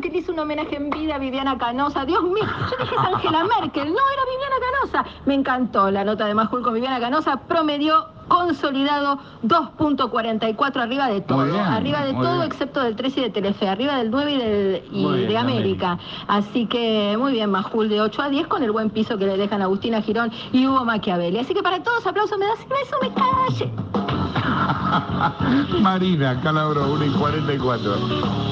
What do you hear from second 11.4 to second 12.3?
bien, arriba de